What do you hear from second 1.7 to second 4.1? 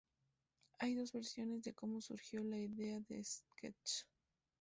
como surgió la idea del sketch.